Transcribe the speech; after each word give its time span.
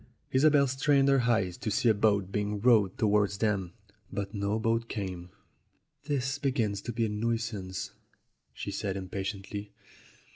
Isobel 0.33 0.65
strained 0.65 1.07
her 1.09 1.21
eyes 1.21 1.57
to 1.57 1.69
see 1.69 1.87
a 1.87 1.93
boat 1.93 2.31
being 2.31 2.59
rowed 2.59 2.97
towards 2.97 3.37
them, 3.37 3.73
but 4.11 4.33
no 4.33 4.57
boat 4.57 4.89
came. 4.89 5.29
"This 6.05 6.39
begins 6.39 6.81
to 6.81 6.91
be 6.91 7.05
a 7.05 7.09
nuisance," 7.09 7.91
she 8.51 8.71
said 8.71 8.97
impatiently. 8.97 9.73